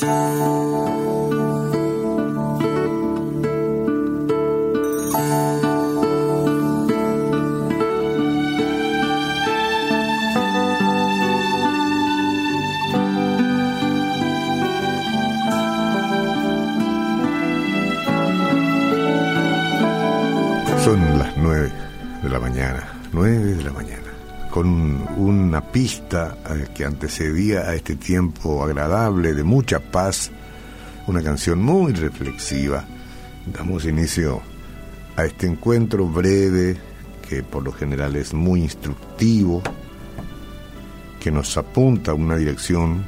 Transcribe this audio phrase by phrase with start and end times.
[0.00, 0.08] Son
[21.18, 21.70] las nueve
[22.22, 24.09] de la mañana, nueve de la mañana,
[24.50, 24.66] con
[25.16, 30.30] una pista eh, que antecedía a este tiempo agradable de mucha paz,
[31.06, 32.84] una canción muy reflexiva.
[33.46, 34.42] Damos inicio
[35.16, 36.76] a este encuentro breve
[37.28, 39.62] que por lo general es muy instructivo,
[41.20, 43.04] que nos apunta a una dirección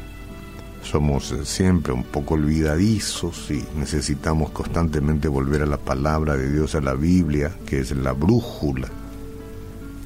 [0.82, 6.80] somos siempre un poco olvidadizos y necesitamos constantemente volver a la palabra de Dios, a
[6.80, 8.88] la Biblia, que es la brújula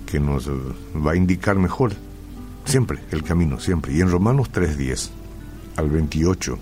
[0.06, 1.92] que nos va a indicar mejor
[2.64, 3.92] siempre el camino, siempre.
[3.92, 5.10] Y en Romanos 3.10
[5.76, 6.58] al 28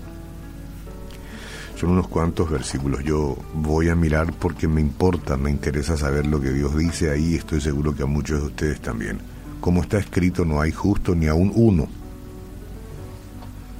[1.79, 3.03] son unos cuantos versículos.
[3.03, 7.35] Yo voy a mirar porque me importa, me interesa saber lo que Dios dice ahí.
[7.35, 9.19] Estoy seguro que a muchos de ustedes también.
[9.61, 11.87] Como está escrito, no hay justo ni aún uno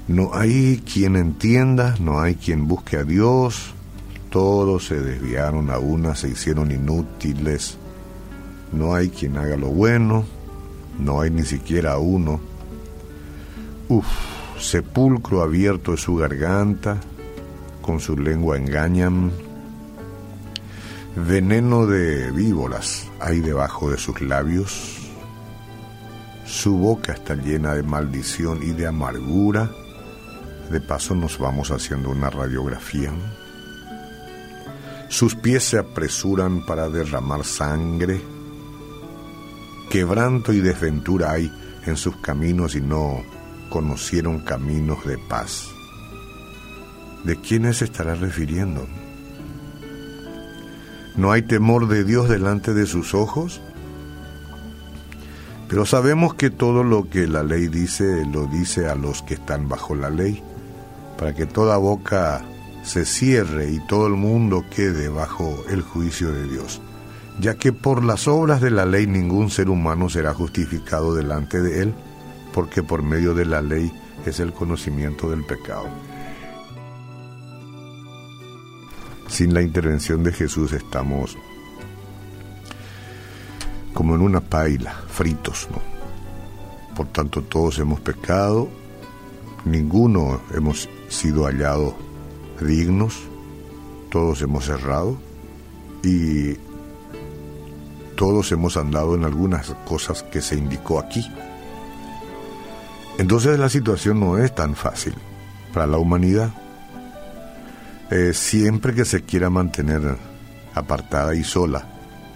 [0.08, 3.73] no hay quien entienda, no hay quien busque a Dios,
[4.30, 7.78] todos se desviaron a una, se hicieron inútiles,
[8.76, 10.26] no hay quien haga lo bueno,
[11.00, 12.40] no hay ni siquiera uno.
[13.90, 14.06] Uf,
[14.59, 16.98] sepulcro abierto es su garganta,
[17.81, 19.31] con su lengua engañan.
[21.16, 24.98] Veneno de víboras hay debajo de sus labios.
[26.46, 29.72] Su boca está llena de maldición y de amargura
[30.70, 33.12] de paso nos vamos haciendo una radiografía.
[35.09, 38.22] Sus pies se apresuran para derramar sangre.
[39.96, 41.50] Quebranto y desventura hay
[41.86, 43.24] en sus caminos y no
[43.70, 45.70] conocieron caminos de paz.
[47.24, 48.86] ¿De quiénes se estará refiriendo?
[51.16, 53.62] ¿No hay temor de Dios delante de sus ojos?
[55.69, 59.69] Pero sabemos que todo lo que la ley dice lo dice a los que están
[59.69, 60.44] bajo la ley
[61.18, 62.44] para que toda boca
[62.84, 66.81] se cierre y todo el mundo quede bajo el juicio de Dios,
[67.40, 71.84] ya que por las obras de la ley ningún ser humano será justificado delante de
[71.84, 71.94] él,
[72.53, 73.91] porque por medio de la ley
[74.25, 75.90] es el conocimiento del pecado.
[79.28, 81.38] Sin la intervención de Jesús estamos
[83.94, 85.95] como en una paila, fritos, ¿no?
[86.95, 88.69] Por tanto, todos hemos pecado,
[89.66, 91.94] ninguno hemos sido hallados
[92.62, 93.24] dignos,
[94.09, 95.18] todos hemos errado
[96.03, 96.57] y
[98.16, 101.30] todos hemos andado en algunas cosas que se indicó aquí.
[103.18, 105.14] Entonces la situación no es tan fácil
[105.74, 106.50] para la humanidad.
[108.12, 110.18] Eh, siempre que se quiera mantener
[110.74, 111.88] apartada y sola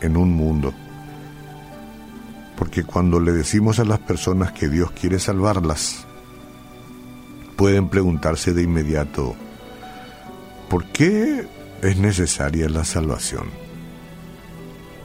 [0.02, 0.74] en un mundo,
[2.58, 6.06] porque cuando le decimos a las personas que Dios quiere salvarlas,
[7.56, 9.36] pueden preguntarse de inmediato,
[10.70, 11.46] ¿por qué
[11.82, 13.69] es necesaria la salvación?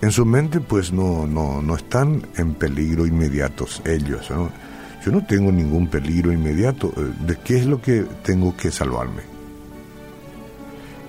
[0.05, 4.29] En su mente pues no, no, no están en peligro inmediatos ellos.
[4.29, 6.93] Yo no tengo ningún peligro inmediato.
[7.27, 9.23] ¿De qué es lo que tengo que salvarme?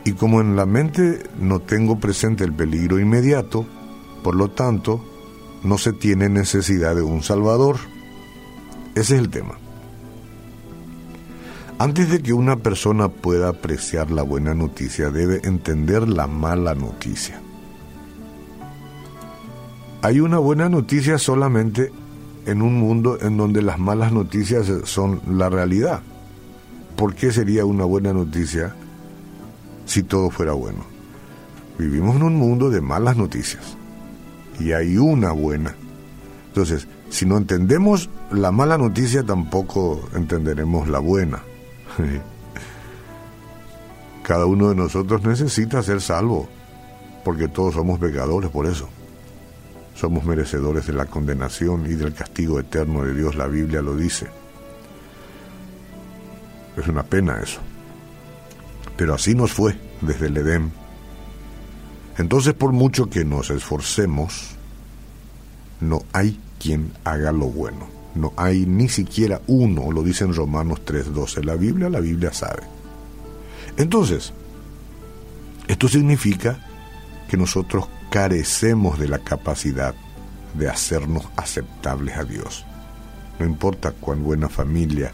[0.05, 3.65] Y como en la mente no tengo presente el peligro inmediato,
[4.23, 5.03] por lo tanto,
[5.65, 7.75] no se tiene necesidad de un Salvador.
[8.95, 9.55] Ese es el tema.
[11.79, 17.41] Antes de que una persona pueda apreciar la buena noticia, debe entender la mala noticia.
[20.05, 21.91] Hay una buena noticia solamente
[22.45, 26.01] en un mundo en donde las malas noticias son la realidad.
[26.95, 28.75] ¿Por qué sería una buena noticia
[29.87, 30.85] si todo fuera bueno?
[31.79, 33.77] Vivimos en un mundo de malas noticias
[34.59, 35.73] y hay una buena.
[36.49, 41.41] Entonces, si no entendemos la mala noticia, tampoco entenderemos la buena.
[44.21, 46.47] Cada uno de nosotros necesita ser salvo,
[47.23, 48.87] porque todos somos pecadores por eso.
[49.95, 54.27] Somos merecedores de la condenación y del castigo eterno de Dios, la Biblia lo dice.
[56.75, 57.61] Es una pena eso.
[58.97, 60.71] Pero así nos fue desde el Edén.
[62.17, 64.55] Entonces, por mucho que nos esforcemos,
[65.79, 67.87] no hay quien haga lo bueno.
[68.15, 71.43] No hay ni siquiera uno, lo dice en Romanos 3:12.
[71.43, 72.63] La Biblia, la Biblia sabe.
[73.77, 74.33] Entonces,
[75.67, 76.65] esto significa
[77.29, 79.93] que nosotros carecemos de la capacidad
[80.53, 82.63] de hacernos aceptables a Dios.
[83.39, 85.11] No importa cuán buena familia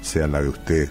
[0.00, 0.88] sea la de usted,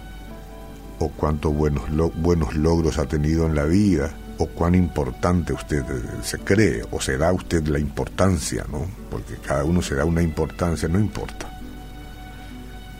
[1.00, 6.04] o cuántos buenos, buenos logros ha tenido en la vida, o cuán importante usted eh,
[6.22, 8.86] se cree, o se da usted la importancia, ¿no?
[9.10, 11.50] Porque cada uno se da una importancia, no importa.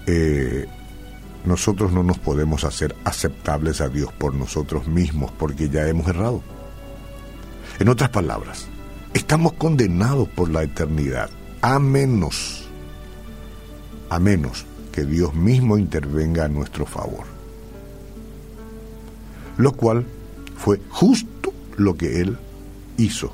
[0.08, 0.66] Eh,
[1.46, 6.42] nosotros no nos podemos hacer aceptables a Dios por nosotros mismos porque ya hemos errado.
[7.82, 8.68] En otras palabras,
[9.12, 11.32] estamos condenados por la eternidad,
[11.64, 12.70] a menos,
[14.08, 17.24] a menos que Dios mismo intervenga a nuestro favor.
[19.58, 20.06] Lo cual
[20.56, 22.38] fue justo lo que Él
[22.98, 23.34] hizo.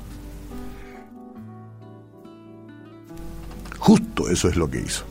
[3.78, 5.04] Justo eso es lo que hizo.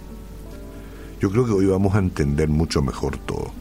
[1.20, 3.52] Yo creo que hoy vamos a entender mucho mejor todo.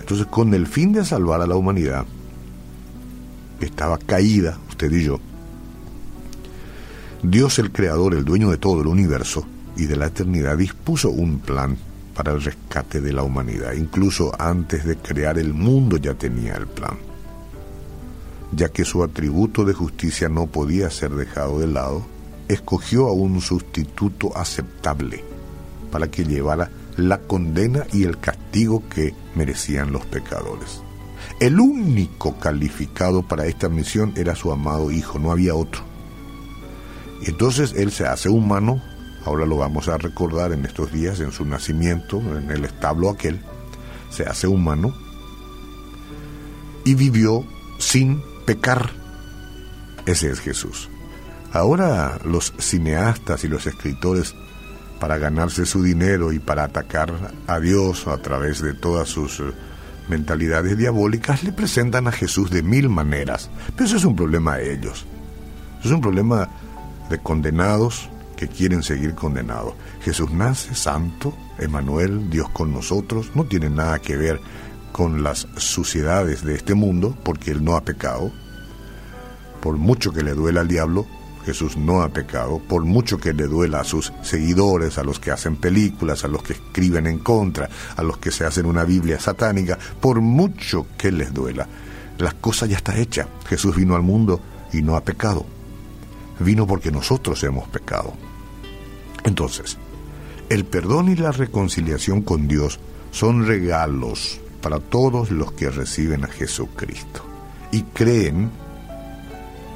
[0.00, 2.06] Entonces, con el fin de salvar a la humanidad,
[3.62, 5.20] que estaba caída, usted y yo,
[7.22, 11.38] Dios el Creador, el dueño de todo el universo y de la eternidad, dispuso un
[11.38, 11.76] plan
[12.12, 13.74] para el rescate de la humanidad.
[13.74, 16.98] Incluso antes de crear el mundo ya tenía el plan.
[18.50, 22.04] Ya que su atributo de justicia no podía ser dejado de lado,
[22.48, 25.22] escogió a un sustituto aceptable
[25.92, 30.82] para que llevara la condena y el castigo que merecían los pecadores.
[31.40, 35.82] El único calificado para esta misión era su amado Hijo, no había otro.
[37.24, 38.82] Entonces Él se hace humano,
[39.24, 43.40] ahora lo vamos a recordar en estos días, en su nacimiento, en el establo aquel,
[44.10, 44.94] se hace humano
[46.84, 47.44] y vivió
[47.78, 48.90] sin pecar.
[50.06, 50.88] Ese es Jesús.
[51.52, 54.34] Ahora los cineastas y los escritores
[54.98, 57.12] para ganarse su dinero y para atacar
[57.46, 59.52] a Dios a través de todas sus eh,
[60.12, 63.48] mentalidades diabólicas, le presentan a Jesús de mil maneras.
[63.74, 65.06] Pero eso es un problema de ellos.
[65.82, 66.50] Es un problema
[67.08, 69.72] de condenados que quieren seguir condenados.
[70.02, 74.38] Jesús nace santo, Emanuel, Dios con nosotros, no tiene nada que ver
[74.92, 78.30] con las suciedades de este mundo, porque Él no ha pecado.
[79.62, 81.06] Por mucho que le duela al diablo,
[81.44, 85.30] Jesús no ha pecado, por mucho que le duela a sus seguidores, a los que
[85.30, 89.18] hacen películas, a los que escriben en contra, a los que se hacen una Biblia
[89.18, 91.66] satánica, por mucho que les duela.
[92.18, 93.28] La cosa ya está hecha.
[93.46, 94.40] Jesús vino al mundo
[94.72, 95.44] y no ha pecado.
[96.38, 98.12] Vino porque nosotros hemos pecado.
[99.24, 99.78] Entonces,
[100.48, 102.78] el perdón y la reconciliación con Dios
[103.10, 107.24] son regalos para todos los que reciben a Jesucristo
[107.72, 108.50] y creen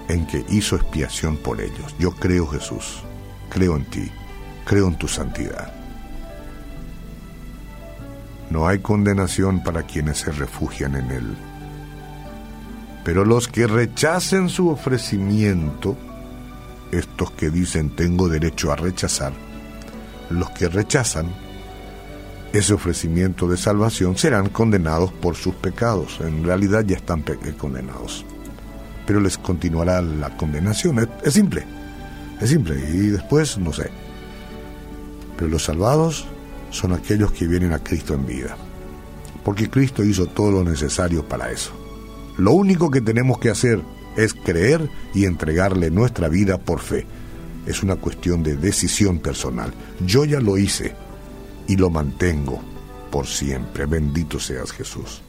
[0.08, 1.94] en que hizo expiación por ellos.
[1.98, 3.02] Yo creo Jesús,
[3.50, 4.10] creo en ti,
[4.64, 5.72] creo en tu santidad.
[8.50, 11.36] No hay condenación para quienes se refugian en Él.
[13.04, 15.96] Pero los que rechacen su ofrecimiento,
[16.92, 19.32] estos que dicen tengo derecho a rechazar,
[20.30, 21.26] los que rechazan
[22.52, 26.20] ese ofrecimiento de salvación serán condenados por sus pecados.
[26.20, 27.24] En realidad ya están
[27.58, 28.24] condenados
[29.06, 31.08] pero les continuará la condenación.
[31.22, 31.64] Es, simple,
[32.40, 32.74] es simple.
[32.76, 33.90] Y después, no sé.
[35.36, 36.26] Pero los salvados
[36.70, 38.56] son aquellos que vienen a Cristo en vida.
[39.44, 41.70] Porque Cristo hizo todo lo necesario para eso.
[42.36, 43.80] Lo único que tenemos que hacer
[44.16, 47.06] es creer y entregarle nuestra vida por fe.
[47.66, 49.72] Es una cuestión de decisión personal.
[50.04, 50.94] Yo ya lo hice
[51.68, 52.60] y lo mantengo
[53.10, 53.86] por siempre.
[53.86, 55.22] Bendito seas Jesús.